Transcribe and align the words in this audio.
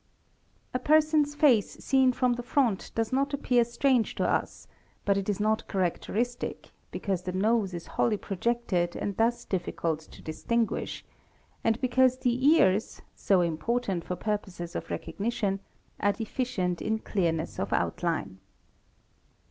A 0.73 0.79
person's 0.79 1.35
face 1.35 1.73
seen 1.73 2.11
from 2.11 2.33
the 2.33 2.41
front 2.41 2.91
does 2.95 3.13
not 3.13 3.35
appear 3.35 3.63
strange 3.63 4.15
to 4.15 4.27
us 4.27 4.67
but 5.05 5.15
it 5.15 5.29
is 5.29 5.39
not 5.39 5.67
characteristic, 5.67 6.71
because 6.89 7.21
the 7.21 7.31
nose 7.31 7.71
is 7.75 7.85
wholly 7.85 8.17
projected 8.17 8.95
and 8.95 9.15
thus 9.15 9.45
difficult 9.45 9.99
to 9.99 10.23
distinguish, 10.23 11.05
and 11.63 11.79
because 11.81 12.17
the 12.17 12.43
ears, 12.47 13.03
so 13.13 13.41
important 13.41 14.03
for 14.03 14.15
purposes 14.15 14.75
of 14.75 14.89
recognition, 14.89 15.59
are 15.99 16.13
deficient 16.13 16.81
in 16.81 16.97
clearness 16.97 17.59
of 17.59 17.71
outline. 17.71 18.39